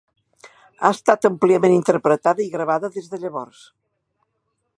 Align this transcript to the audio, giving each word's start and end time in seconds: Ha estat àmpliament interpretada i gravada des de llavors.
Ha 0.81 0.89
estat 0.95 1.27
àmpliament 1.29 1.75
interpretada 1.75 2.47
i 2.47 2.51
gravada 2.57 2.91
des 2.97 3.11
de 3.13 3.21
llavors. 3.27 3.63